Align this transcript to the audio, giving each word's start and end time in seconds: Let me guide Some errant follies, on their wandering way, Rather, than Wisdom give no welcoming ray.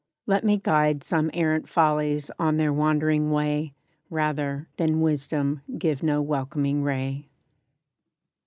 Let 0.25 0.43
me 0.43 0.57
guide 0.57 1.03
Some 1.03 1.29
errant 1.31 1.69
follies, 1.69 2.31
on 2.39 2.57
their 2.57 2.73
wandering 2.73 3.29
way, 3.29 3.75
Rather, 4.09 4.67
than 4.77 4.99
Wisdom 5.01 5.61
give 5.77 6.01
no 6.01 6.23
welcoming 6.23 6.81
ray. 6.81 7.29